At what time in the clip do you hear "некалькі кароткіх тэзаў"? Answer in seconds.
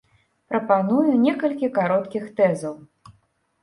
1.27-2.75